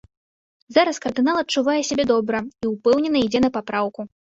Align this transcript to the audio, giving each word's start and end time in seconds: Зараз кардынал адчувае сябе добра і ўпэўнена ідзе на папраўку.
Зараз 0.77 1.01
кардынал 1.03 1.43
адчувае 1.43 1.77
сябе 1.93 2.03
добра 2.15 2.43
і 2.49 2.65
ўпэўнена 2.75 3.17
ідзе 3.27 3.49
на 3.49 3.57
папраўку. 3.59 4.13